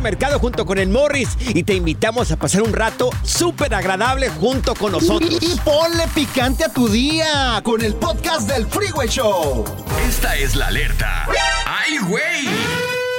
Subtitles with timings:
[0.00, 4.74] Mercado junto con el Morris y te invitamos a pasar un rato súper agradable junto
[4.74, 5.38] con nosotros.
[5.40, 9.64] Y, y ponle picante a tu día con el podcast del Freeway Show.
[10.08, 11.26] Esta es la alerta.
[11.66, 12.48] ¡Ay, güey!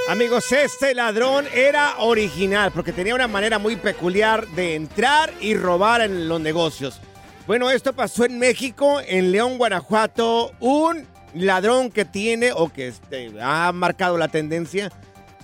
[0.09, 6.01] Amigos, este ladrón era original porque tenía una manera muy peculiar de entrar y robar
[6.01, 6.99] en los negocios.
[7.47, 10.51] Bueno, esto pasó en México, en León, Guanajuato.
[10.59, 14.91] Un ladrón que tiene o que este, ha marcado la tendencia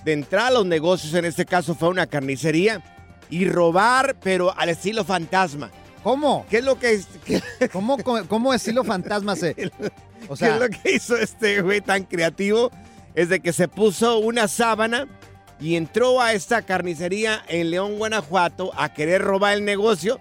[0.04, 2.82] de entrar a los negocios, en este caso fue una carnicería,
[3.28, 5.70] y robar, pero al estilo fantasma.
[6.02, 6.46] ¿Cómo?
[6.48, 7.00] ¿Qué es lo que...
[7.24, 7.42] qué-
[7.72, 9.54] ¿Cómo, cómo, cómo estilo fantasma se...?
[10.28, 12.70] O ¿Qué es lo que hizo este güey tan creativo?
[13.14, 15.08] Es de que se puso una sábana
[15.58, 20.20] y entró a esta carnicería en León, Guanajuato, a querer robar el negocio.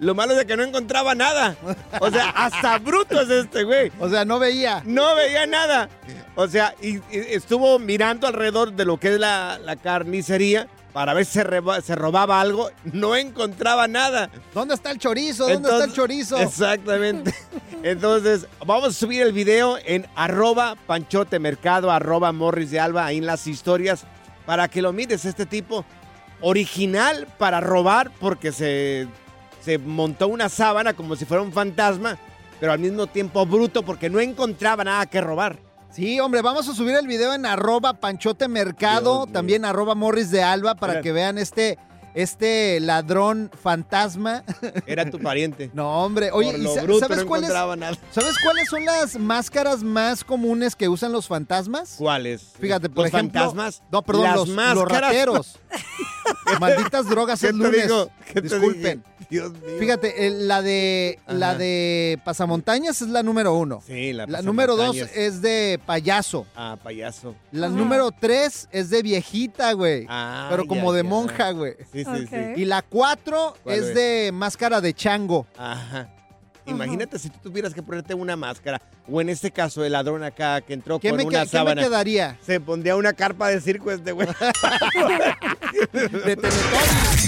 [0.00, 1.56] Lo malo es de que no encontraba nada.
[2.00, 3.92] O sea, hasta bruto es este güey.
[4.00, 4.82] o sea, no veía.
[4.84, 5.88] No veía nada.
[6.34, 11.14] O sea, y, y estuvo mirando alrededor de lo que es la, la carnicería para
[11.14, 12.70] ver si se, reba- se robaba algo.
[12.84, 14.30] No encontraba nada.
[14.54, 15.46] ¿Dónde está el chorizo?
[15.48, 16.38] ¿Dónde está el chorizo?
[16.38, 17.34] Exactamente.
[17.82, 23.18] Entonces, vamos a subir el video en arroba panchote mercado, arroba morris de alba, ahí
[23.18, 24.04] en las historias,
[24.46, 25.24] para que lo mires.
[25.26, 25.84] Este tipo
[26.40, 29.06] original para robar porque se,
[29.60, 32.18] se montó una sábana como si fuera un fantasma,
[32.58, 35.58] pero al mismo tiempo bruto porque no encontraba nada que robar.
[35.92, 40.30] Sí, hombre, vamos a subir el video en arroba panchote mercado, Dios también arroba morris
[40.30, 41.78] de alba para que vean este,
[42.14, 44.44] este ladrón fantasma.
[44.86, 45.68] Era tu pariente.
[45.74, 47.92] No, hombre, oye, Por ¿y lo sa- bruto ¿sabes, no cuáles, nada.
[48.12, 51.96] ¿sabes cuáles son las máscaras más comunes que usan los fantasmas?
[51.98, 52.52] ¿Cuáles?
[52.60, 53.40] Fíjate, por Los ejemplo.
[53.40, 53.82] fantasmas.
[53.90, 55.00] No, perdón, las los, los máscaras.
[55.10, 55.58] rateros.
[56.60, 57.82] Malditas drogas ¿Qué es te lunes.
[57.82, 58.10] digo?
[58.26, 59.04] ¿Qué te Disculpen.
[59.30, 59.76] Dios mío.
[59.78, 63.80] Fíjate, la de la de pasamontañas es la número uno.
[63.86, 66.46] Sí, la La número dos es de payaso.
[66.56, 67.34] Ah, payaso.
[67.52, 70.06] La número tres es de viejita, güey.
[70.08, 71.08] Ah, pero como ya, de ya.
[71.08, 71.74] monja, güey.
[71.92, 72.36] Sí, sí, sí.
[72.56, 73.94] Y la cuatro ¿Cuál es es?
[73.94, 75.46] de máscara de chango.
[75.56, 76.08] Ajá.
[76.66, 80.60] Imagínate si tú tuvieras que ponerte una máscara, o en este caso el ladrón acá
[80.60, 82.38] que entró ¿Qué con me, una que- qué me sábana, quedaría?
[82.44, 84.28] se pondría una carpa de circo este güey.
[85.92, 86.36] De.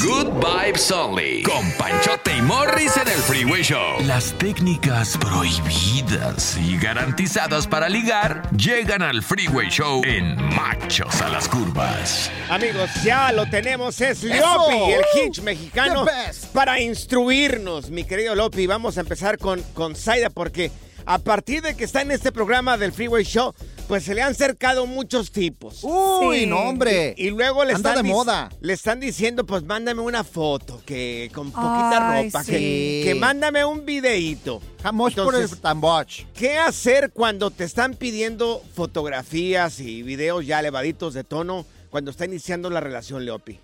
[0.04, 1.42] Good vibes only.
[1.42, 4.00] Con Panchote y Morris en el Freeway Show.
[4.06, 11.48] Las técnicas prohibidas y garantizadas para ligar llegan al Freeway Show en Machos a las
[11.48, 12.30] Curvas.
[12.50, 14.22] Amigos, ya lo tenemos, es.
[14.24, 16.04] Lopi, el hitch mexicano,
[16.52, 18.66] para instruirnos, mi querido Lopi.
[18.66, 20.70] Vamos a empezar con, con Zaida, porque
[21.04, 23.52] a partir de que está en este programa del Freeway Show,
[23.88, 25.80] pues se le han cercado muchos tipos.
[25.82, 26.46] Uy, Sí.
[26.46, 27.14] no, hombre.
[27.18, 28.48] Y luego le Anda están, de moda.
[28.60, 32.52] le están diciendo, pues mándame una foto, que con poquita Ay, ropa, sí.
[32.52, 34.62] que, que mándame un videíto.
[34.82, 36.24] Jamosh por el tamboch.
[36.34, 42.24] ¿Qué hacer cuando te están pidiendo fotografías y videos ya elevaditos de tono cuando está
[42.24, 43.58] iniciando la relación, Leopi?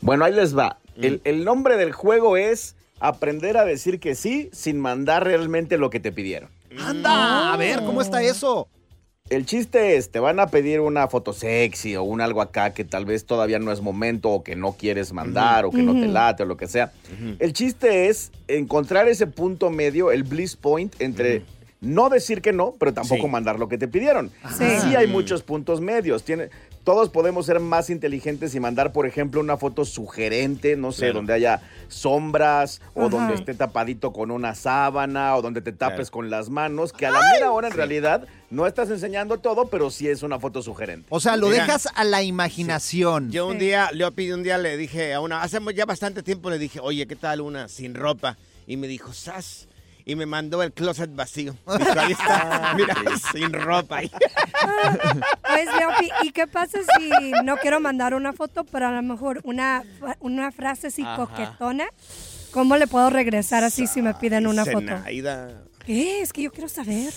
[0.00, 0.78] Bueno, ahí les va.
[0.96, 5.90] El, el nombre del juego es aprender a decir que sí sin mandar realmente lo
[5.90, 6.50] que te pidieron.
[6.78, 8.68] Anda, a ver, ¿cómo está eso?
[9.28, 12.84] El chiste es, te van a pedir una foto sexy o un algo acá que
[12.84, 16.08] tal vez todavía no es momento o que no quieres mandar o que no te
[16.08, 16.92] late o lo que sea.
[17.38, 21.42] El chiste es encontrar ese punto medio, el bliss point entre
[21.80, 23.28] no decir que no, pero tampoco Sí.
[23.28, 24.30] mandar lo que te pidieron.
[24.58, 24.64] Sí.
[24.82, 26.24] Sí hay muchos puntos medios.
[26.24, 26.50] Tiene,
[26.84, 31.14] todos podemos ser más inteligentes y mandar, por ejemplo, una foto sugerente, no sé, Claro.
[31.14, 33.10] donde haya sombras o Ajá.
[33.10, 36.10] donde esté tapadito con una sábana o donde te tapes Claro.
[36.12, 39.90] con las manos, que a la mera hora en realidad no estás enseñando todo, pero
[39.90, 41.06] sí es una foto sugerente.
[41.10, 41.64] O sea, lo Mira.
[41.64, 43.30] dejas a la imaginación.
[43.30, 46.58] Yo un día, Leopi, un día le dije a una, hace ya bastante tiempo le
[46.58, 48.36] dije, oye, ¿qué tal una sin ropa?
[48.66, 49.68] Y me dijo, sas.
[50.04, 51.54] Y me mandó el closet vacío.
[51.66, 52.94] Ahí está, mira,
[53.32, 53.98] sin ropa.
[53.98, 54.10] ahí".
[55.42, 59.40] Pues, Leopi, ¿y qué pasa si no quiero mandar una foto, pero a lo mejor
[59.44, 59.82] una,
[60.20, 61.16] una frase así Ajá.
[61.16, 61.86] coquetona?
[62.52, 64.92] ¿Cómo le puedo regresar así si me piden una foto?
[65.86, 66.20] ¿Qué?
[66.20, 67.12] Es que yo quiero saber.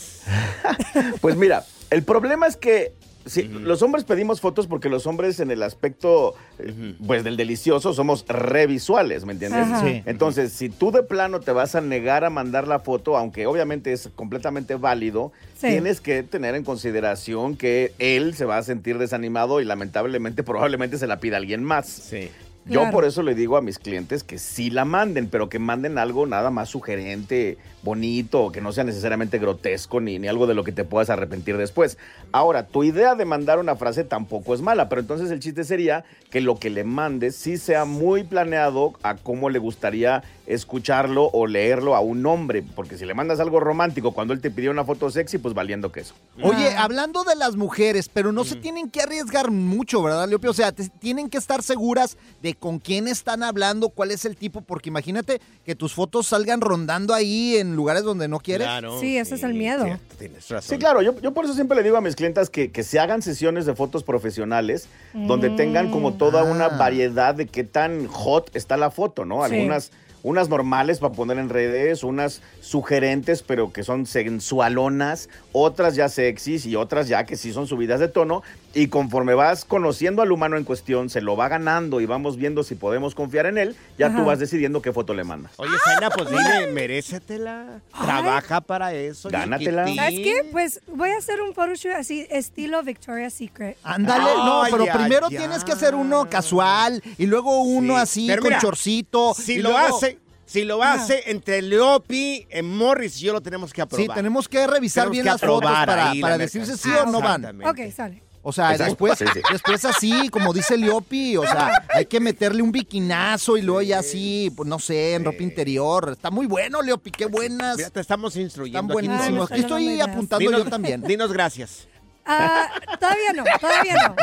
[1.22, 2.94] Pues mira, el problema es que
[3.26, 7.94] Sí, los hombres pedimos fotos porque los hombres en el aspecto, eh, pues del delicioso,
[7.94, 9.68] somos revisuales, ¿me entiendes?
[9.82, 10.04] Sí.
[10.06, 13.94] Entonces, si tú de plano te vas a negar a mandar la foto, aunque obviamente
[13.94, 15.68] es completamente válido, Sí.
[15.70, 20.98] tienes que tener en consideración que él se va a sentir desanimado y lamentablemente probablemente
[20.98, 21.88] se la pida alguien más.
[21.88, 22.30] Sí.
[22.66, 22.92] Yo Claro.
[22.92, 26.26] por eso le digo a mis clientes que sí la manden, pero que manden algo
[26.26, 30.72] nada más sugerente, bonito, que no sea necesariamente grotesco ni, ni algo de lo que
[30.72, 31.98] te puedas arrepentir después.
[32.32, 36.06] Ahora, tu idea de mandar una frase tampoco es mala, pero entonces el chiste sería
[36.30, 41.48] que lo que le mandes sí sea muy planeado a cómo le gustaría escucharlo o
[41.48, 44.86] leerlo a un hombre, porque si le mandas algo romántico cuando él te pidió una
[44.86, 46.14] foto sexy, pues valiendo queso.
[46.42, 46.84] Oye, Ah.
[46.84, 50.52] hablando de las mujeres, pero no se tienen que arriesgar mucho, ¿verdad, Leopio?
[50.52, 54.36] O sea, te- tienen que estar seguras de con quién están hablando, cuál es el
[54.36, 58.68] tipo, porque imagínate que tus fotos salgan rondando ahí en lugares donde no quieres.
[58.68, 59.84] Claro, Sí, ese es el miedo.
[59.86, 60.70] cierto, tienes razón.
[60.70, 63.00] Sí, claro, yo, yo por eso siempre le digo a mis clientas que, que se
[63.00, 66.78] hagan sesiones de fotos profesionales donde tengan como toda una Ah.
[66.78, 69.46] variedad de qué tan hot está la foto, ¿no?
[69.48, 69.54] Sí.
[69.56, 69.92] Algunas
[70.26, 76.66] unas normales para poner en redes, unas sugerentes pero que son sensualonas, otras ya sexys
[76.66, 78.42] y otras ya que sí son subidas de tono
[78.76, 82.64] y conforme vas conociendo al humano en cuestión, se lo va ganando y vamos viendo
[82.64, 85.52] si podemos confiar en él, ya tú vas decidiendo qué foto le manda.
[85.58, 87.82] Oye, Zaina, pues dile, merécetela.
[87.92, 89.30] Trabaja para eso.
[89.30, 89.86] Gánatela.
[89.86, 90.04] chiquitín.
[90.04, 90.50] ¿Sabes qué?
[90.52, 93.78] Pues voy a hacer un photoshoot así, estilo Victoria's Secret.
[93.84, 98.02] Ándale, no, pero primero tienes que hacer uno casual y luego uno Sí.
[98.02, 99.34] así Pero con mira, chorcito.
[99.36, 103.42] Si y lo luego- hace, si lo hace entre Leopi, en Morris y yo lo
[103.42, 104.06] tenemos que aprobar.
[104.08, 105.86] Sí, tenemos que revisar Tenemos bien que las fotos para,
[106.20, 107.46] para la decirse sí o no van.
[107.66, 108.24] Ok, sale.
[108.46, 109.40] O sea, Exacto, después, sí, sí.
[109.54, 114.00] después así, como dice Leopi, o sea, hay que meterle un biquinazo y luego ya
[114.00, 116.10] así, pues no sé, en ropa interior.
[116.12, 117.78] Está muy bueno, Leopi, qué buenas.
[117.78, 118.80] Mira, te estamos instruyendo.
[118.80, 119.50] Están buenísimos.
[119.50, 121.02] Aquí estoy apuntando Dinos, yo también.
[121.08, 121.88] Dinos gracias.
[122.26, 122.70] Ah,
[123.00, 124.16] todavía no, todavía no.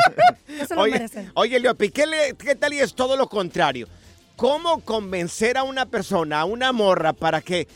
[0.55, 1.31] Eso lo Oye, merecen.
[1.35, 3.87] oye Leopi, ¿qué, le- ¿qué tal y es todo lo contrario?
[4.35, 7.67] ¿Cómo convencer a una persona, a una morra, para que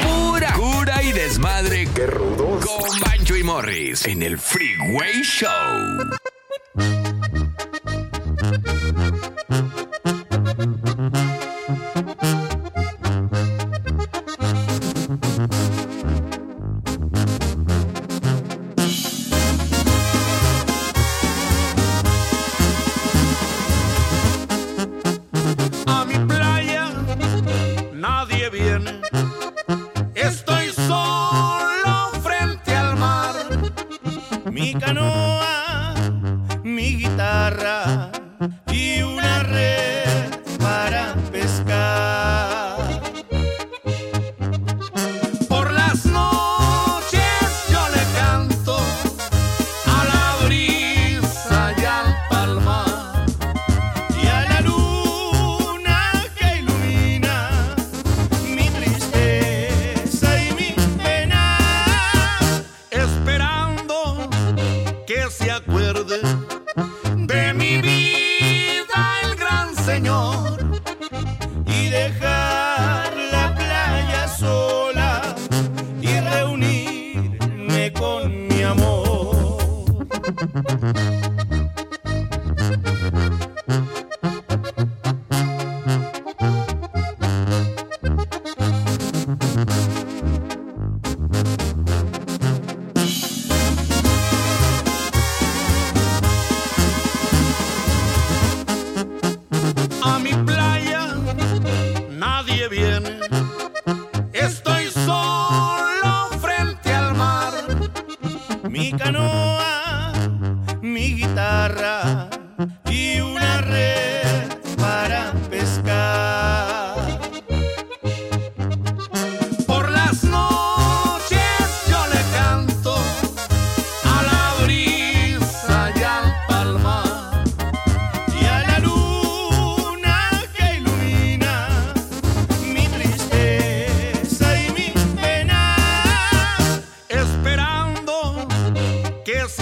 [0.03, 1.89] Pura cura y desmadre.
[1.95, 2.67] ¡Qué rudos!
[2.67, 5.49] Con Bancho y Morris en el Freeway Show.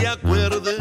[0.00, 0.76] Se acuerde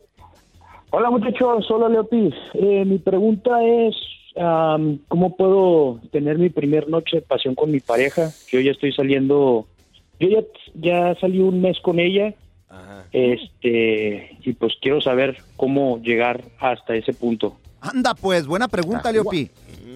[0.96, 2.36] Hola muchachos, hola Leopis.
[2.54, 3.96] Eh, mi pregunta es,
[4.38, 8.30] am, ¿cómo puedo tener mi primer noche de pasión con mi pareja?
[8.52, 9.66] Yo ya estoy saliendo,
[10.20, 10.44] yo ya,
[10.76, 12.36] ya salí un mes con ella,
[13.12, 17.58] este, y pues quiero saber cómo llegar hasta ese punto.
[17.82, 19.50] Anda, pues, buena pregunta, Ah, Leopi.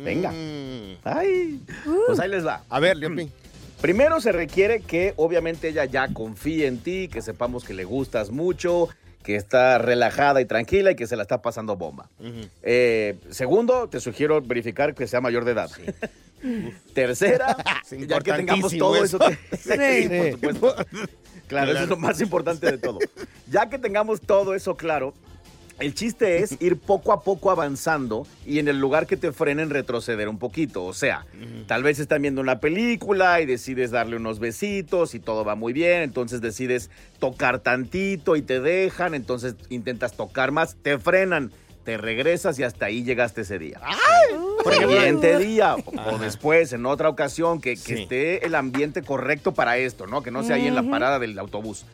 [0.04, 0.32] Venga.
[1.04, 1.60] Ay,
[2.08, 2.64] pues ahí les va.
[2.70, 3.30] A ver, Leopi.
[3.82, 8.32] Primero se requiere que obviamente ella ya confíe en ti, que sepamos que le gustas
[8.32, 8.90] mucho,
[9.24, 12.10] que está relajada y tranquila y que se la está pasando bomba.
[12.64, 15.70] Eh, segundo, te sugiero verificar que sea mayor de edad.
[16.94, 17.58] Tercera,
[18.08, 19.20] ya que tengamos todo eso.
[19.60, 19.70] Sí,
[20.04, 20.38] Sí.
[20.42, 20.86] por supuesto.
[21.48, 23.00] Claro, eso es lo más importante de todo.
[23.50, 25.14] Ya que tengamos todo eso claro,
[25.80, 29.70] el chiste es ir poco a poco avanzando y en el lugar que te frenen
[29.70, 30.84] retroceder un poquito.
[30.84, 31.26] O sea,
[31.68, 35.72] tal vez están viendo una película y decides darle unos besitos y todo va muy
[35.74, 36.90] bien, entonces decides
[37.20, 41.52] tocar tantito y te dejan, entonces intentas tocar más, te frenan,
[41.86, 43.80] te regresas y hasta ahí llegaste ese día.
[44.68, 45.76] Por ejemplo, Siguiente día
[46.12, 48.02] o después, en otra ocasión, que, que Sí.
[48.04, 50.22] esté el ambiente correcto para esto, ¿no?
[50.24, 51.86] Que no sea ahí en la parada del autobús.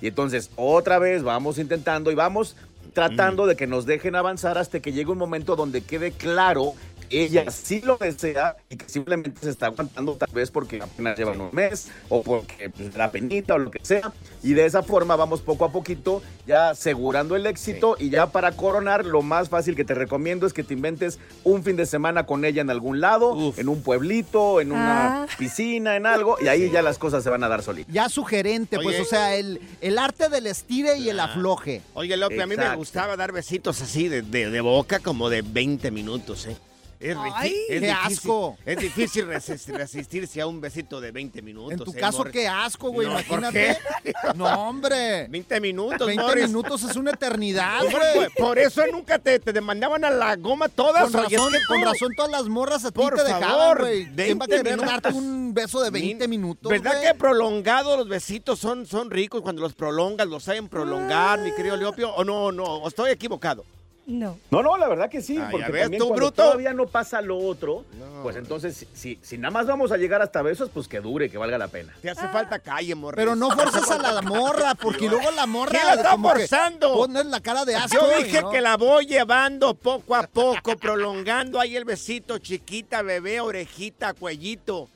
[0.00, 2.56] Y entonces, otra vez vamos intentando y vamos
[2.94, 6.74] tratando de que nos dejen avanzar hasta que llegue un momento donde quede claro
[7.18, 11.40] ella sí lo desea y que simplemente se está aguantando tal vez porque apenas llevan
[11.40, 14.12] un mes o porque pues, la penita o lo que sea.
[14.42, 18.52] Y de esa forma vamos poco a poquito ya asegurando el éxito y ya para
[18.52, 22.26] coronar lo más fácil que te recomiendo es que te inventes un fin de semana
[22.26, 23.58] con ella en algún lado, Uf.
[23.58, 25.26] en un pueblito, en una Ah.
[25.38, 27.92] piscina, en algo y ahí ya las cosas se van a dar solitas.
[27.92, 31.82] Ya sugerente, pues, o sea, el, el arte del estire y el afloje.
[31.94, 35.42] Oye, Leopi, a mí me gustaba dar besitos así de, de- de boca como de
[35.42, 36.56] 20 minutos, ¿eh?
[37.02, 38.58] Es, Ay, es qué difícil- asco.
[38.64, 41.72] Es difícil resist- resistirse a un besito de 20 minutos.
[41.72, 42.32] En tu ¿eh, caso, Morris?
[42.32, 43.78] qué asco, güey, No, ¿por imagínate.
[44.36, 45.26] No, hombre.
[45.28, 46.46] 20 minutos, 20 Morris.
[46.46, 48.28] minutos es una eternidad, güey.
[48.38, 51.10] por eso nunca te, te demandaban a la goma todas.
[51.10, 53.80] Con es razón, que con razón todas las morras a ti Por te dejaban, favor,
[53.80, 54.04] güey.
[54.14, 55.02] ¿Quién va a 20 querer minutos.
[55.02, 59.60] darte un beso de 20 minutos, ¿Verdad que prolongados los besitos son, son ricos cuando
[59.62, 62.14] los prolongas, los saben prolongar, mi querido Leopio?
[62.14, 62.64] ¿O no, no?
[62.64, 63.64] ¿O estoy equivocado?
[64.04, 64.36] No.
[64.50, 66.42] No, no, la verdad que sí, Ah, porque ya ves, también tú, cuando bruto.
[66.42, 68.22] todavía no pasa lo otro, No.
[68.24, 71.30] pues entonces si, si, si nada más vamos a llegar hasta besos, pues que dure,
[71.30, 71.94] que valga la pena.
[72.02, 73.16] Te hace falta calle, morris.
[73.16, 76.94] Pero no forces a la morra, porque luego la morra ¿Quién la está forzando?
[76.94, 77.96] pones la cara de asco.
[77.96, 78.50] Yo dije ¿no?
[78.50, 84.88] que la voy llevando poco a poco, prolongando ahí el besito, chiquita, bebé, orejita, cuellito.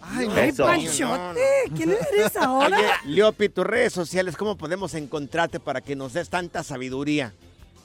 [0.00, 0.64] Ay, Ay, Eso.
[0.64, 1.40] Panchote,
[1.74, 2.76] ¿quién eres ahora?
[2.76, 7.32] Oye, Leopi, tus redes sociales, ¿cómo podemos encontrarte para que nos des tanta sabiduría?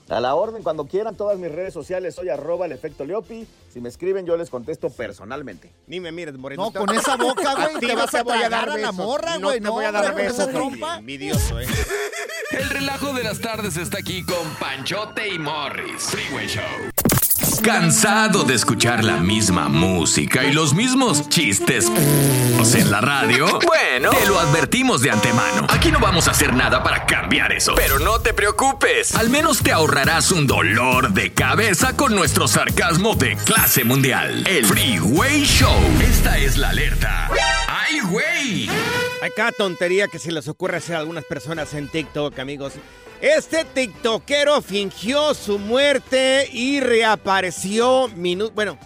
[0.09, 3.47] A la orden, cuando quieran, todas mis redes sociales, soy arroba el efecto Leopi.
[3.71, 5.71] Si me escriben, yo les contesto personalmente.
[5.85, 6.63] Ni me mires, Moreno.
[6.65, 9.59] No, con esa boca, güey, te vas a voy tragar a la morra, No güey,
[9.59, 10.39] te no, voy a dar besos.
[10.39, 10.97] esa trompa.
[10.97, 11.67] Envidioso, ¿eh?
[12.51, 16.01] El relajo de las tardes está aquí con Panchote y Morris.
[16.01, 16.63] Freeway Show.
[17.63, 21.91] ¿Cansado de escuchar la misma música y los mismos chistes
[22.75, 23.59] en la radio?
[23.65, 25.67] Bueno, te lo advertimos de antemano.
[25.69, 27.73] Aquí no vamos a hacer nada para cambiar eso.
[27.75, 29.15] Pero no te preocupes.
[29.15, 34.45] Al menos te ahorrarás un dolor de cabeza con nuestro sarcasmo de clase mundial.
[34.47, 35.75] El Freeway Show.
[36.01, 37.29] Esta es la alerta.
[37.67, 38.69] ¡Ay, güey!
[39.21, 42.73] Hay cada tontería que se les ocurre hacer a algunas personas en TikTok, amigos.
[43.19, 48.55] Este TikTokero fingió su muerte y reapareció minutos.
[48.55, 48.77] Bueno,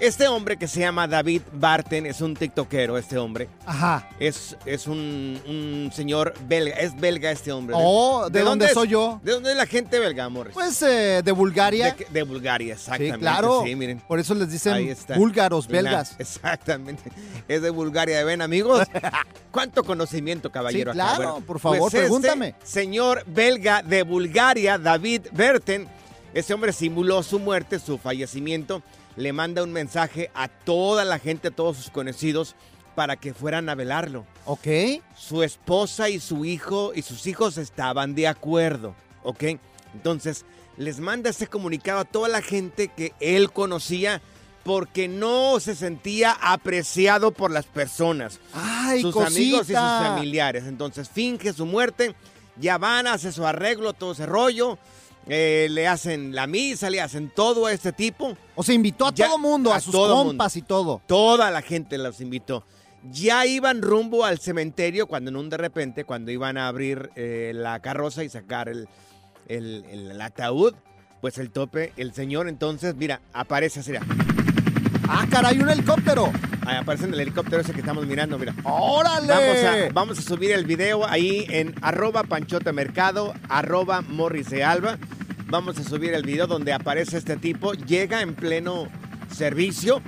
[0.00, 3.48] este hombre que se llama David Barton es un TikTokero, este hombre.
[3.66, 4.08] Ajá.
[4.20, 6.76] Es, es un, un señor belga.
[6.76, 7.74] Es belga este hombre.
[7.78, 9.20] Oh, ¿de dónde soy yo?
[9.22, 10.50] ¿De dónde es la gente belga, amor?
[10.52, 11.94] Pues eh, de Bulgaria.
[11.98, 13.16] De, de Bulgaria, exactamente.
[13.16, 13.62] Sí, claro.
[13.64, 14.00] Sí, miren.
[14.00, 16.14] Por eso les dicen búlgaros, belgas.
[16.18, 17.10] exactamente.
[17.48, 18.86] Es de Bulgaria, ven amigos.
[19.50, 20.92] ¿Cuánto conocimiento, caballero?
[20.92, 21.14] Sí, acá?
[21.16, 22.54] claro, Bueno, por favor, pues este pregúntame.
[22.62, 25.88] señor belga de Bulgaria, David Berten,
[26.34, 28.82] ese hombre simuló su muerte, su fallecimiento.
[29.18, 32.54] Le manda un mensaje a toda la gente, a todos sus conocidos,
[32.94, 34.24] para que fueran a velarlo.
[34.46, 34.66] Ok.
[35.16, 38.94] Su esposa y su hijo y sus hijos estaban de acuerdo,
[39.24, 39.44] ¿ok?
[39.92, 40.44] Entonces,
[40.76, 44.22] les manda ese comunicado a toda la gente que él conocía
[44.64, 49.34] porque no se sentía apreciado por las personas, Ay, sus cosita.
[49.36, 50.64] amigos y sus familiares.
[50.66, 52.14] Entonces, finge su muerte,
[52.60, 54.78] ya van, hace su arreglo, todo ese rollo,
[55.26, 58.36] eh, le hacen la misa, le hacen todo a este tipo.
[58.54, 61.00] O sea, invitó a Ya, todo mundo, a, a sus compas y todo.
[61.06, 62.64] Toda la gente los invitó.
[63.12, 67.52] Ya iban rumbo al cementerio cuando en un de repente, cuando iban a abrir eh,
[67.54, 68.88] la carroza y sacar el,
[69.46, 70.74] el- el- el ataúd,
[71.20, 74.04] pues el tope, el señor entonces, mira, aparece así, mira.
[75.10, 76.30] Ah, caray, un helicóptero.
[76.66, 78.54] Ahí aparece en el helicóptero ese que estamos mirando, mira.
[78.62, 79.26] ¡Órale!
[79.26, 84.64] Vamos a, vamos a subir el video ahí en arroba panchota mercado, arroba morris de
[84.64, 84.98] alba.
[85.46, 88.86] Vamos a subir el video donde aparece este tipo, llega en pleno
[89.34, 90.02] servicio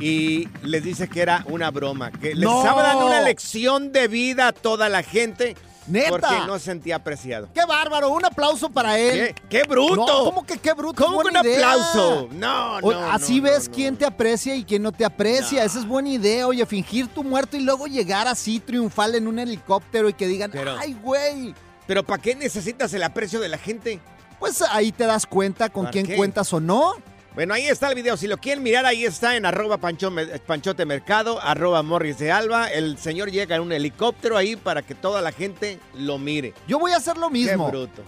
[0.00, 2.58] y les dice que era una broma, que les ¡No!
[2.58, 5.56] estaba dando una lección de vida a toda la gente
[5.88, 6.10] ¡Neta!
[6.10, 7.48] porque no se sentía apreciado.
[7.54, 8.10] ¡Qué bárbaro!
[8.10, 9.34] Un aplauso para él.
[9.34, 9.94] ¿Qué, qué bruto!
[9.96, 11.04] No, ¿Cómo que qué bruto?
[11.04, 11.70] ¿Cómo buena un idea.
[11.72, 12.28] aplauso?
[12.32, 13.74] No, no, O- Así no, ves no.
[13.74, 15.64] quién te aprecia y quién no te aprecia.
[15.64, 16.46] Esa es buena idea.
[16.46, 20.50] Oye, fingir tu muerto y luego llegar así triunfal en un helicóptero y que digan,
[20.50, 21.54] Pero- ¡ay, güey!
[21.86, 24.00] Pero ¿para qué necesitas el aprecio de la gente?
[24.40, 26.16] Pues ahí te das cuenta con ¿Para quién qué?
[26.16, 26.94] cuentas o no.
[27.36, 28.16] Bueno, ahí está el video.
[28.16, 30.10] Si lo quieren mirar, ahí está en arroba pancho-
[30.46, 32.68] panchote mercado, arroba morris de alba.
[32.68, 36.54] El señor llega en un helicóptero ahí para que toda la gente lo mire.
[36.66, 37.66] Yo voy a hacer lo mismo.
[37.70, 38.02] Qué bruto.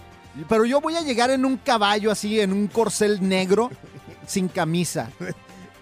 [0.49, 3.69] Pero yo voy a llegar en un caballo así, en un corcel negro,
[4.27, 5.09] sin camisa.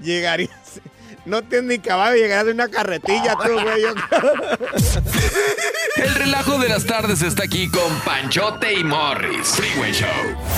[0.01, 0.81] Llegarías.
[1.27, 3.83] No tienes ni caballo, llegarás de una carretilla tú, güey.
[5.97, 9.47] El relajo de las tardes está aquí con Panchote y Morris.
[9.47, 10.07] Freeway Show.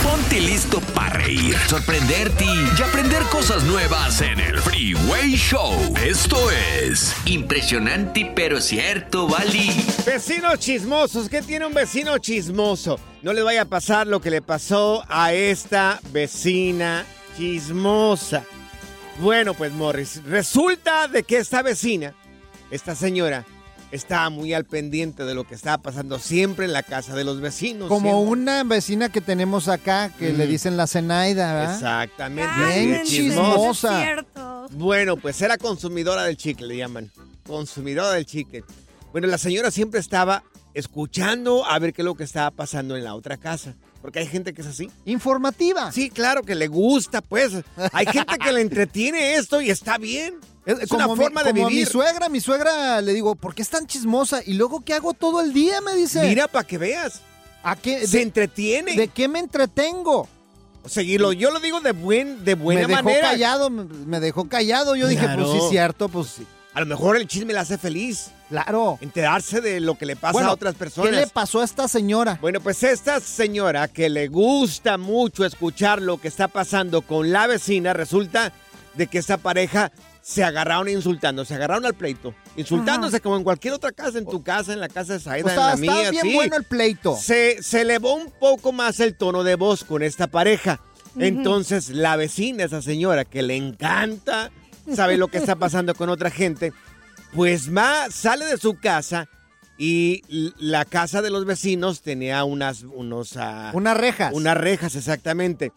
[0.03, 5.73] Ponte listo para reír, sorprenderte y aprender cosas nuevas en el Freeway Show.
[6.05, 9.71] Esto es impresionante pero cierto, Bali.
[10.05, 12.99] Vecinos chismosos, ¿qué tiene un vecino chismoso?
[13.23, 18.43] No le vaya a pasar lo que le pasó a esta vecina chismosa.
[19.19, 22.13] Bueno, pues Morris, resulta de que esta vecina,
[22.71, 23.45] esta señora,
[23.91, 27.41] estaba muy al pendiente de lo que estaba pasando siempre en la casa de los
[27.41, 27.87] vecinos.
[27.89, 28.31] Como siempre.
[28.31, 30.49] una vecina que tenemos acá que le Mm.
[30.49, 31.73] dicen la Zenaida, ¿verdad?
[31.75, 32.51] Exactamente.
[32.57, 34.25] Bien así de chismosa.
[34.71, 37.11] Bueno, pues era consumidora del chicle, le llaman.
[37.45, 38.63] Consumidora del chicle.
[39.11, 40.43] Bueno, la señora siempre estaba
[40.75, 43.73] escuchando a ver qué es lo que estaba pasando en la otra casa.
[44.01, 44.89] Porque hay gente que es así.
[45.05, 45.91] Informativa.
[45.91, 47.53] Sí, claro, que le gusta, pues.
[47.91, 50.35] Hay gente que le entretiene esto y está bien.
[50.65, 51.85] Es, una como forma de como a vivir.
[51.85, 54.41] mi suegra, mi suegra le digo, ¿por qué es tan chismosa?
[54.45, 55.81] Y luego, ¿qué hago todo el día?
[55.81, 56.27] Me dice.
[56.27, 57.21] Mira para que veas.
[57.63, 58.07] ¿A qué?
[58.07, 58.95] Se de, entretiene.
[58.95, 60.27] ¿De qué me entretengo?
[60.85, 63.29] Seguirlo, yo lo digo de buen, de buena me dejó manera.
[63.31, 64.95] callado, me, me dejó callado.
[64.95, 66.47] Yo dije, pues sí, cierto, pues sí.
[66.79, 68.31] A lo mejor el chisme le hace feliz.
[68.47, 68.97] Claro.
[69.01, 71.11] Enterarse de lo que le pasa Bueno, a otras personas.
[71.11, 72.37] ¿Qué le pasó a esta señora?
[72.39, 77.47] Bueno, pues esta señora que le gusta mucho escuchar lo que está pasando con la
[77.47, 78.53] vecina, resulta
[78.93, 83.73] de que esta pareja se agarraron insultando, se agarraron al pleito, insultándose como en cualquier
[83.73, 86.01] otra casa, en tu casa, en la casa de Saida, O sea, en la está
[86.01, 86.33] mía, bien sí.
[86.33, 87.17] bueno el pleito.
[87.17, 90.79] Se, se elevó un poco más el tono de voz con esta pareja.
[91.17, 94.51] Entonces, la vecina, esa señora que le encanta,
[94.95, 96.73] sabe lo que está pasando con otra gente,
[97.33, 99.27] pues va, sale de su casa
[99.77, 100.23] y
[100.57, 104.33] la casa de los vecinos tenía unas, unos, ah, Unas rejas.
[104.33, 105.71] unas rejas, exactamente.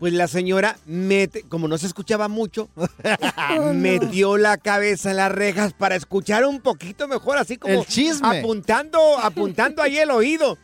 [0.00, 2.68] Pues la señora mete, como no se escuchaba mucho,
[3.74, 8.40] metió la cabeza en las rejas para escuchar un poquito mejor, así como El chisme.
[8.40, 10.58] apuntando, apuntando ahí el oído.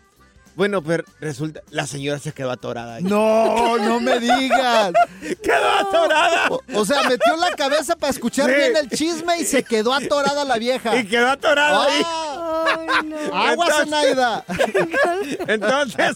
[0.56, 2.96] Bueno, pero resulta, la señora se quedó atorada.
[2.96, 3.02] ahí.
[3.04, 4.92] No, no me digas.
[5.42, 6.48] ¡Quedó atorada!
[6.50, 8.56] O, o sea, metió la cabeza para escuchar Sí.
[8.56, 10.96] bien el chisme y se quedó atorada la vieja.
[10.96, 12.02] Y quedó atorada ahí.
[12.04, 12.66] ¡Ah!
[13.00, 13.34] Ay, no.
[13.36, 14.44] ¡Agua, Zenaida!
[15.46, 16.14] Entonces,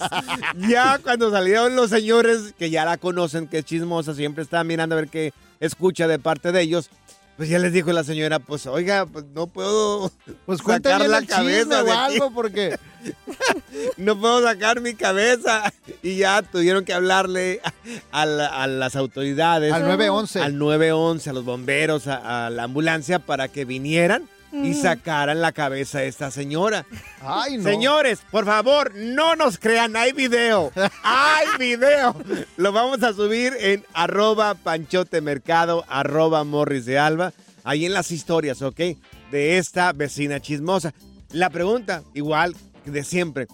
[0.69, 4.95] ya cuando salieron los señores que ya la conocen, que es chismosa, siempre está mirando
[4.95, 6.91] a ver qué escucha de parte de ellos,
[7.37, 10.11] pues ya les dijo la señora, pues oiga, pues no puedo
[10.47, 12.79] Pues sacar la cabeza o algo porque...
[13.97, 15.73] no puedo sacar mi cabeza.
[16.03, 17.61] Y ya tuvieron que hablarle
[18.13, 19.73] a, la- a las autoridades.
[19.73, 20.41] Al 911.
[20.41, 24.29] Al 911, a los bomberos, a, a la ambulancia para que vinieran
[24.63, 26.87] y sacaran la cabeza de esta señora.
[27.21, 27.65] Ay, no.
[27.65, 30.71] Señores, por favor, no nos crean, hay video.
[31.03, 32.15] Hay video.
[32.57, 37.33] Lo vamos a subir en arroba panchotemercado, arroba morris de alba.
[37.65, 38.81] Ahí en las historias, ¿ok?
[39.31, 40.95] De esta vecina chismosa.
[41.31, 43.47] La pregunta, igual de siempre.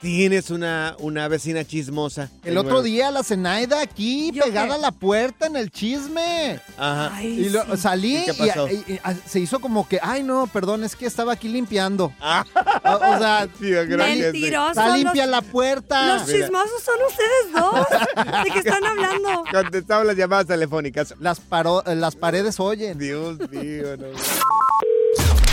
[0.00, 2.30] ¿Tienes una, una vecina chismosa?
[2.44, 2.84] El otro nuevo.
[2.84, 4.72] día la Zenaida aquí ¿Yo pegada qué?
[4.74, 6.60] a la puerta en el chisme.
[6.76, 7.10] Ajá.
[7.16, 7.82] Ay, Y lo- sí.
[7.82, 8.68] salí ¿Y qué pasó?
[8.68, 12.12] y, y- y- se hizo como que, ay no, perdón, es que estaba aquí limpiando.
[12.20, 12.44] Ah,
[12.84, 14.18] O, o sea, sí, gracias.
[14.32, 14.70] Mentirosos.
[14.76, 16.16] está limpia los, la puerta.
[16.18, 18.44] los chismosos son ustedes dos.
[18.44, 19.44] ¿De qué están hablando?
[19.52, 21.14] Contestamos las llamadas telefónicas.
[21.18, 22.98] Las, paro- eh, las paredes oyen.
[22.98, 24.06] Dios mío, no.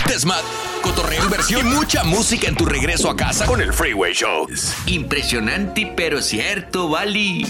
[0.07, 0.41] Desmad,
[0.81, 4.47] cotorreo, inversión y mucha música en tu regreso a casa con el Freeway Show.
[4.85, 7.47] Impresionante, pero cierto, Bali.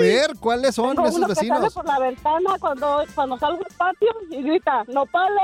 [0.00, 1.74] ver, ¿cuáles son Tengo esos uno que sale vecinos?
[1.74, 5.38] por la ventana cuando, cuando salgo al patio y grita, ¡nopales!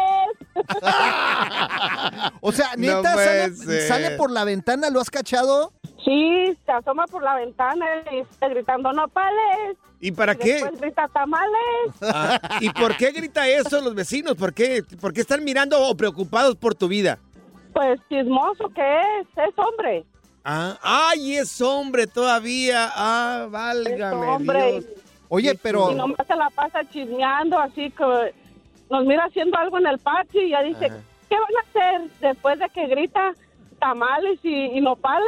[2.40, 3.14] O sea, neta,
[3.88, 5.72] sale por la ventana, ¿lo has cachado?
[6.04, 9.76] Sí, se asoma por la ventana y está gritando, ¡nopales!
[10.00, 10.52] ¿Y para Y qué?
[10.54, 11.54] Después grita, ¡tamales!
[12.02, 14.34] Ah, ¿Y por qué grita eso los vecinos?
[14.34, 14.82] ¿Por qué?
[15.00, 17.18] ¿Por qué están mirando o preocupados por tu vida?
[17.72, 20.04] Pues chismoso que es, es hombre.
[20.44, 22.90] Ah, ¡Ay, es hombre todavía!
[22.94, 24.72] ¡Ah, válgame Es hombre.
[24.72, 24.84] Dios!
[25.28, 28.34] Oye, Y pero nomás se la pasa chismeando, así que
[28.90, 30.98] nos mira haciendo algo en el patio y ya dice, Ajá.
[31.30, 33.32] ¿qué van a hacer después de que grita
[33.80, 35.24] tamales y, y nopales?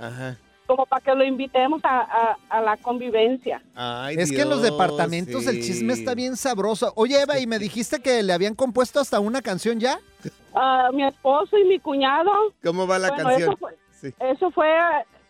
[0.00, 0.36] Ajá.
[0.66, 3.62] Como para que lo invitemos a, a- a la convivencia.
[3.74, 6.92] Ay, es que en los departamentos el chisme está bien sabroso.
[6.94, 9.98] Oye, Eva, ¿y me dijiste que le habían compuesto hasta una canción ya?
[10.54, 12.30] Ah, mi esposo y mi cuñado.
[12.62, 13.48] ¿Cómo va la bueno, canción?
[13.50, 14.14] Eso fue, Sí.
[14.20, 14.68] eso fue,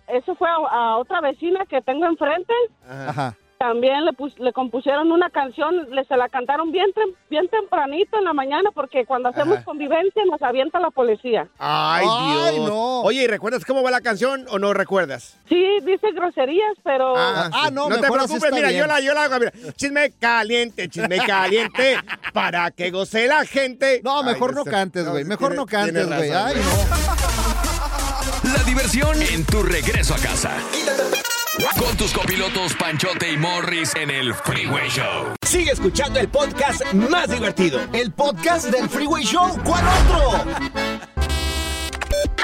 [0.08, 2.52] eso fue a, a otra vecina que tengo enfrente.
[2.88, 3.08] Ajá.
[3.10, 3.36] Ajá.
[3.58, 8.16] También le, pus- le compusieron una canción, le, se la cantaron bien, tem- bien tempranito
[8.16, 9.64] en la mañana porque cuando hacemos Ajá.
[9.64, 11.48] convivencia nos avienta la policía.
[11.58, 12.68] Ay, Ay, Dios.
[12.68, 13.00] no.
[13.00, 15.36] Oye, ¿y recuerdas cómo va la canción o no recuerdas?
[15.48, 17.14] Sí, dice groserías, pero...
[17.16, 18.80] Ah, no, no te preocupes, mira, bien.
[18.82, 19.52] yo la, yo la hago, mira.
[19.74, 21.96] Chisme caliente, chisme caliente,
[22.32, 24.00] para que goce la gente.
[24.04, 25.24] No, Ay, mejor no cantes, güey.
[25.24, 26.30] Mejor tiene- no cantes, güey.
[26.30, 27.28] Ay, no.
[28.56, 30.52] La diversión en tu regreso a casa.
[31.58, 35.34] Con tus copilotos Panchote y Morris en el Freeway Show.
[35.44, 37.80] Sigue escuchando el podcast más divertido.
[37.92, 39.58] El podcast del Freeway Show.
[39.64, 40.44] ¿Cuál otro?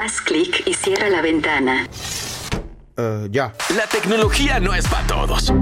[0.02, 1.88] Haz clic y cierra la ventana.
[2.96, 5.52] La tecnología no es para todos.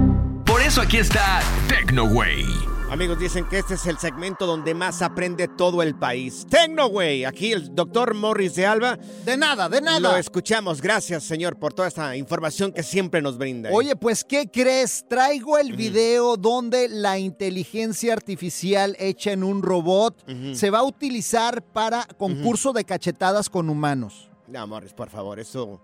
[0.45, 2.72] Por eso aquí está TecnoWay.
[2.93, 6.45] Amigos, dicen que este es el segmento donde más aprende todo el país.
[6.47, 8.99] Tecnoway, aquí el doctor Morris de Alba.
[9.25, 9.99] De nada, de nada.
[9.99, 10.79] Lo escuchamos.
[10.79, 13.71] Gracias, señor, por toda esta información que siempre nos brinda.
[13.71, 15.07] Oye, pues, ¿qué crees?
[15.09, 21.63] Traigo el video donde la inteligencia artificial hecha en un robot se va a utilizar
[21.63, 24.29] para concurso de cachetadas con humanos.
[24.47, 25.81] No, Morris, por favor, eso...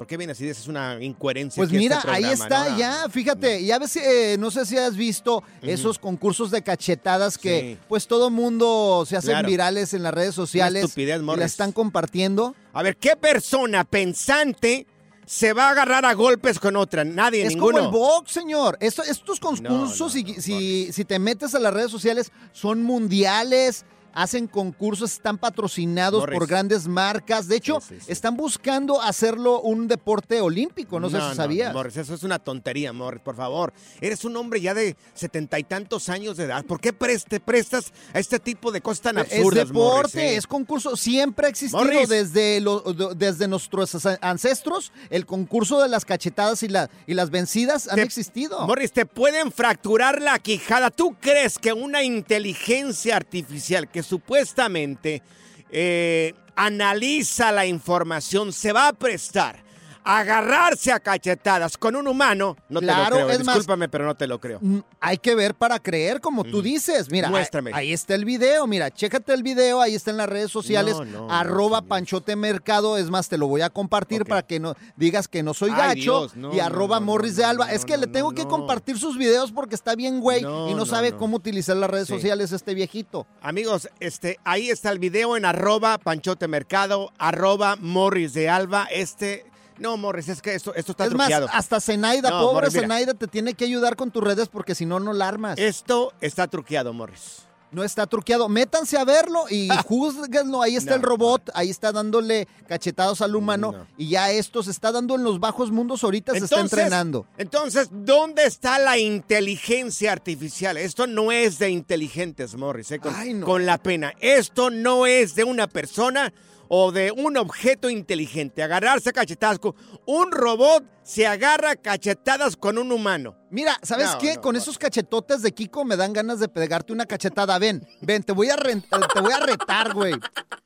[0.00, 1.60] ¿Por qué vienes y dices una incoherencia?
[1.60, 2.78] Pues a mira, este ahí está, no?
[2.78, 7.76] ya, fíjate, ya ves, eh, no sé si has visto esos concursos de cachetadas que
[7.78, 7.84] Sí.
[7.86, 9.48] pues todo mundo se hacen Claro.
[9.48, 12.54] virales en las redes sociales estupidez, y la están compartiendo.
[12.72, 14.86] A ver, ¿qué persona pensante
[15.26, 17.04] se va a agarrar a golpes con otra?
[17.04, 17.76] Nadie, Es ninguno.
[17.76, 18.78] como el box, señor.
[18.80, 24.46] Esto- estos concursos, si, si- si te metes a las redes sociales, son mundiales, hacen
[24.46, 26.38] concursos, están patrocinados Morris.
[26.38, 27.48] por grandes marcas.
[27.48, 30.98] De hecho, están buscando hacerlo un deporte olímpico.
[31.00, 31.72] No, sé si sabías.
[31.72, 33.72] Morris, eso es una tontería, Morris, por favor.
[34.00, 36.64] Eres un hombre ya de setenta y tantos años de edad.
[36.64, 40.46] ¿Por qué te prestas a este tipo de cosas tan absurdas, es deporte, Morris, es
[40.46, 40.96] concurso.
[40.96, 42.08] Siempre ha existido Morris.
[42.08, 44.92] desde, lo- do- desde nuestros ancestros.
[45.10, 48.66] El concurso de las cachetadas y, la- y las vencidas han Te- existido.
[48.66, 50.90] Morris, te pueden fracturar la quijada.
[50.90, 55.22] ¿Tú crees que una inteligencia artificial que supuestamente
[55.70, 59.69] eh, analiza la información se va a prestar
[60.04, 62.56] agarrarse a cachetadas con un humano?
[62.68, 63.38] No Claro, te lo creo.
[63.40, 64.58] es más- Discúlpame, pero no te lo creo.
[64.60, 67.10] Mm, Hay que ver para creer, como tú dices.
[67.10, 67.70] Mira, Muéstrame.
[67.72, 68.66] Ahí, ahí está el video.
[68.66, 69.80] Mira, chécate el video.
[69.80, 70.94] Ahí está en las redes sociales.
[70.96, 72.98] No, no, arroba Panchote Mercado.
[72.98, 75.76] Es más, te lo voy a compartir para que no digas que no soy Ay,
[75.76, 76.28] gacho.
[76.34, 77.72] Dios, y arroba Morris de Alba.
[77.72, 80.40] es que le tengo que compartir sus videos porque está bien, güey.
[80.40, 82.14] Y no, sabe cómo utilizar las redes Sí.
[82.14, 83.26] sociales este viejito.
[83.42, 88.86] Amigos, este, ahí está el video en arroba Panchote Mercado, arroba Morris de Alba.
[88.90, 89.44] Este,
[89.80, 91.48] no, Morris, es que esto, esto está es más, truqueado.
[91.52, 92.80] hasta Zenaida, No, pobre Morris.
[92.80, 95.58] Zenaida, te tiene que ayudar con tus redes porque si no, no la armas.
[95.58, 97.42] Esto está truqueado, Morris.
[97.72, 98.48] No está truqueado.
[98.48, 100.60] Métanse a verlo y juzguenlo.
[100.60, 103.72] Ahí está No, el robot, ahí está dándole cachetados al humano.
[103.72, 103.86] No.
[103.96, 106.02] Y ya esto se está dando en los bajos mundos.
[106.02, 107.26] Ahorita se está entrenando.
[107.38, 110.76] Entonces, ¿dónde está la inteligencia artificial?
[110.76, 113.46] Esto no es de inteligentes, Morris, eh, con, Ay, no.
[113.46, 114.14] con la pena.
[114.20, 116.32] Esto no es de una persona
[116.72, 118.62] o de un objeto inteligente.
[118.62, 119.74] Agarrarse a cachetadas con
[120.06, 123.36] un robot se agarra a cachetadas con un humano.
[123.50, 124.34] Mira, ¿sabes No, qué?
[124.36, 127.58] no, Con esos cachetotes de Kiko me dan ganas de pegarte una cachetada.
[127.58, 130.14] Ven, ven, te voy a, te voy a retar, güey.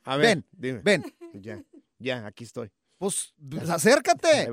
[0.03, 0.81] A ver, Ven, dime.
[0.83, 1.03] ven.
[1.33, 1.59] Ya,
[1.97, 2.71] ya, aquí estoy.
[2.99, 4.47] Pues, pues, acércate.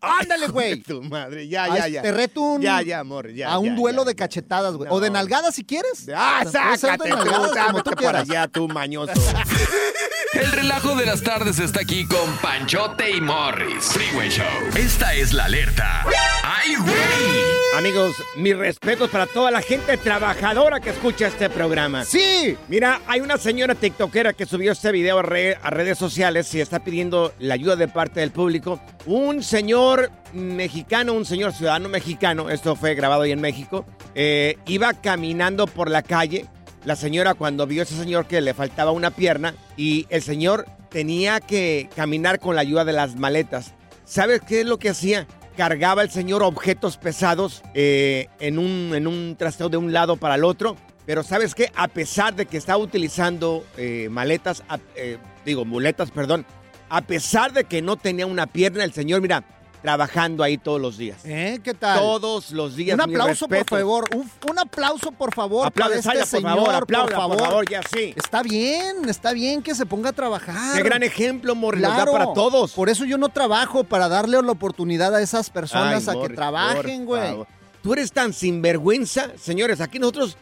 [0.00, 0.80] Ándale, güey.
[0.82, 2.02] Tu madre, ya, ya, ya.
[2.02, 3.50] Te reto un, Ya, ya, amor, ya.
[3.50, 4.88] a un ya, duelo ya, de cachetadas, güey.
[4.92, 6.08] O de nalgadas si quieres.
[6.14, 8.22] Ah, ser de sácate, tú, nalgadas, tú por quieras.
[8.22, 9.12] allá, tú mañoso.
[10.34, 13.86] El relajo de las tardes está aquí con Panchote y Morris.
[13.86, 14.44] Freeway Show.
[14.76, 16.04] Esta es la alerta.
[16.44, 17.57] ¡Ay, güey!
[17.76, 22.04] Amigos, mis respetos para toda la gente trabajadora que escucha este programa.
[22.04, 22.56] ¡Sí!
[22.66, 26.60] Mira, hay una señora tiktokera que subió este video a, re- a redes sociales y
[26.60, 28.80] está pidiendo la ayuda de parte del público.
[29.06, 34.94] Un señor mexicano, un señor ciudadano mexicano, esto fue grabado ahí en México, eh, iba
[34.94, 36.46] caminando por la calle.
[36.84, 40.64] La señora cuando vio a ese señor que le faltaba una pierna y el señor
[40.88, 43.74] tenía que caminar con la ayuda de las maletas.
[44.06, 45.26] ¿Sabes qué es lo que hacía?
[45.58, 50.36] Cargaba el señor objetos pesados eh, en, un, en un trasteo de un lado para
[50.36, 50.76] el otro.
[51.04, 51.72] Pero ¿sabes qué?
[51.74, 56.46] A pesar de que estaba utilizando eh, maletas, a- eh, digo, muletas, perdón,
[56.88, 59.42] a pesar de que no tenía una pierna, el señor, mira,
[59.88, 61.18] trabajando ahí todos los días.
[61.24, 61.60] ¿Eh?
[61.64, 61.98] ¿Qué tal?
[61.98, 62.94] Todos los días.
[62.94, 64.04] Un aplauso, por favor.
[64.14, 67.38] Un, un aplauso, por favor, Aplaude, este Saya, por señor, favor, aplauda, por por favor.
[67.48, 68.12] favor, ya sí.
[68.14, 70.76] Está bien, está bien que se ponga a trabajar.
[70.76, 72.12] Qué gran ejemplo, Morris, Claro.
[72.12, 72.72] para todos.
[72.72, 76.34] Por eso yo no trabajo, para darle la oportunidad a esas personas Ay, a que
[76.34, 77.22] trabajen, güey.
[77.30, 77.46] favor.
[77.82, 79.80] Tú eres tan sinvergüenza, señores.
[79.80, 80.36] Aquí nosotros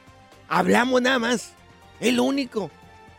[0.48, 1.52] hablamos nada más.
[2.00, 2.68] El único.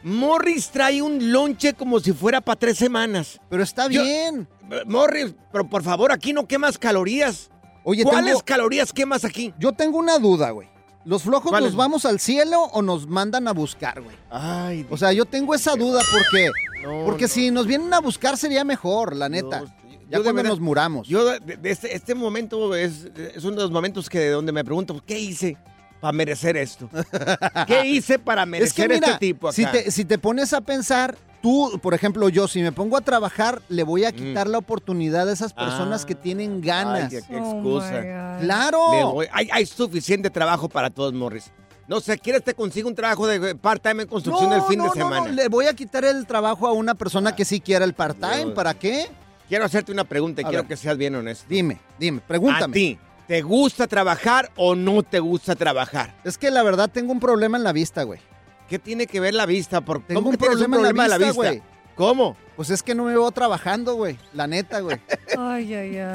[0.08, 3.40] Morris trae un lonche como si fuera para tres semanas.
[3.50, 4.48] Pero está bien.
[4.86, 7.50] Morris, pero por favor, aquí no quemas calorías.
[7.84, 9.54] Oye, ¿Cuáles tengo- calorías quemas aquí?
[9.60, 10.70] Yo tengo una duda, güey.
[11.06, 14.16] ¿Los flojos nos vamos al cielo o nos mandan a buscar, güey?
[14.30, 16.52] Ay, O sea, yo tengo esa duda porque,
[16.84, 17.28] No, porque no.
[17.30, 19.60] si nos vienen a buscar sería mejor, la neta.
[19.60, 19.72] Dios,
[20.10, 21.08] ya yo de cuando nos muramos.
[21.08, 24.66] Yo, de, de este, este momento es, es uno de los momentos que donde me
[24.66, 25.56] pregunto, ¿qué hice
[26.00, 26.90] para merecer esto?
[27.68, 29.56] ¿Qué hice para es merecer que mira, este tipo acá?
[29.56, 33.02] si te, si te pones a pensar, tú, por ejemplo, yo, si me pongo a
[33.02, 36.04] trabajar, le voy a quitar la oportunidad a esas personas Mm.
[36.04, 36.08] Ah.
[36.08, 37.04] que tienen ganas.
[37.04, 38.38] Ay, qué, qué Oh, excusa.
[38.42, 39.12] ¡Claro!
[39.14, 41.52] Voy- hay, hay suficiente trabajo para todos, Morris.
[41.88, 44.90] No sé, ¿quieres te consigo un trabajo de part-time en construcción el fin no, de
[44.90, 45.28] no, semana?
[45.28, 48.48] no, le voy a quitar el trabajo a una persona que sí quiera el part-time.
[48.48, 49.08] ¿Para qué?
[49.48, 50.68] Quiero hacerte una pregunta y A quiero ver.
[50.68, 51.46] que seas bien honesto.
[51.48, 52.74] Dime, dime, A pregúntame.
[52.74, 56.16] ti, ¿Te gusta trabajar o no te gusta trabajar?
[56.24, 58.22] Es que la verdad tengo un problema en la vista, güey.
[58.70, 59.82] ¿Qué tiene que ver la vista?
[59.82, 61.62] ¿Por Tengo ¿Cómo un que problema, problema en la vista, güey?
[61.96, 62.38] ¿Cómo?
[62.56, 64.18] Pues es que no me veo trabajando, güey.
[64.34, 64.98] La neta, güey.
[65.38, 66.12] Ay, ay, ay.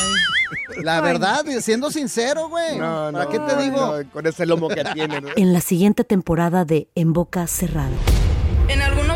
[0.82, 2.78] La verdad, siendo sincero, güey.
[2.78, 3.98] ¿Para qué te digo?
[3.98, 5.20] no, con ese lomo que tiene.
[5.20, 5.28] ¿no?
[5.36, 7.90] En la siguiente temporada de En Boca Cerrada.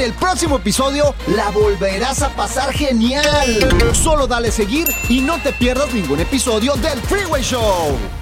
[0.00, 3.92] en el próximo episodio la volverás a pasar genial.
[3.92, 8.19] Solo dale seguir y no te pierdas ningún episodio del Freeway Show.